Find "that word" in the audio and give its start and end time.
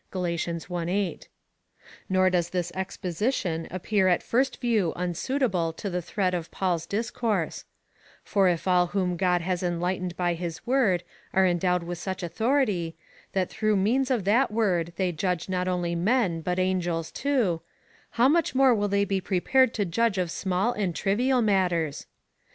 14.23-14.91